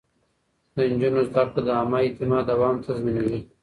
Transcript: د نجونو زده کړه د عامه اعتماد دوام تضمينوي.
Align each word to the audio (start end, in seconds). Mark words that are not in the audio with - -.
د 0.75 0.77
نجونو 0.91 1.21
زده 1.29 1.43
کړه 1.51 1.59
د 1.65 1.69
عامه 1.77 1.97
اعتماد 2.05 2.43
دوام 2.51 2.75
تضمينوي. 2.85 3.39